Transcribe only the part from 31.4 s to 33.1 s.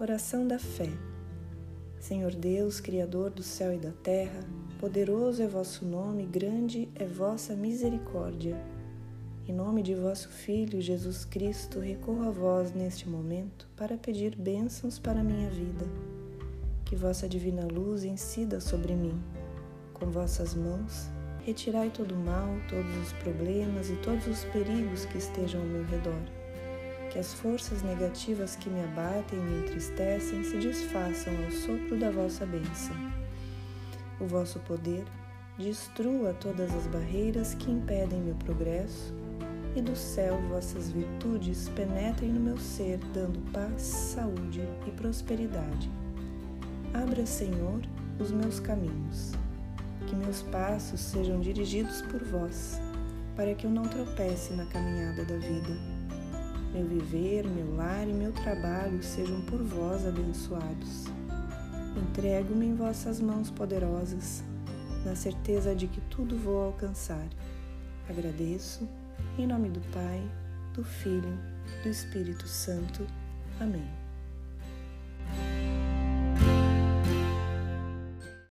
ao sopro da vossa bênção.